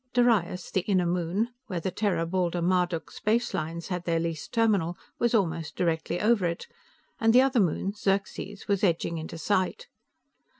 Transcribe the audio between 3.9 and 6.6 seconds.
their leased terminal, was almost directly over